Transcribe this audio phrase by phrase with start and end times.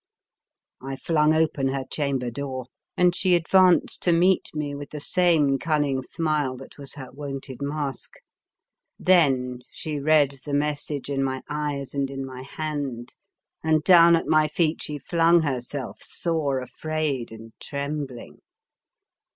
[0.81, 2.65] I flung open her chamber door,
[2.97, 7.61] and she advanced to meet me with the same cunning smile that was her wonted
[7.61, 8.13] mask.
[8.97, 13.13] Then she read the message in my eyes and in my hand,
[13.63, 18.39] and down at my feet she flung herself, sore afraid and trembling.